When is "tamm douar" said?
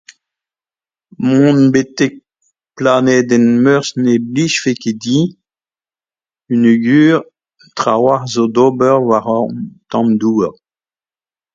9.91-10.53